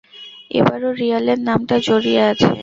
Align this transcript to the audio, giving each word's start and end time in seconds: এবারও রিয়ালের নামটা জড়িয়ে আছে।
এবারও 0.51 0.89
রিয়ালের 0.99 1.39
নামটা 1.47 1.75
জড়িয়ে 1.87 2.21
আছে। 2.31 2.49